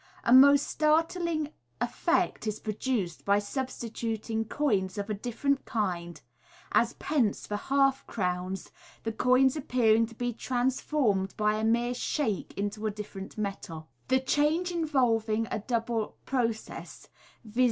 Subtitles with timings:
[0.23, 1.49] A most start ling
[1.79, 6.19] effect is produced by substituting coins of a different kind,
[6.71, 8.71] as pence for half crowns,
[9.03, 14.19] the coins appearing to be transformed by a mere shake into a different metal The
[14.19, 17.07] change involving a double process—
[17.45, 17.59] viz.